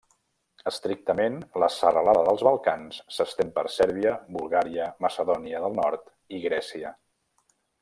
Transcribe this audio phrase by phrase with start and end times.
[0.69, 6.97] Estrictament, la serralada dels Balcans s'estén per Sèrbia, Bulgària, Macedònia del Nord i Grècia.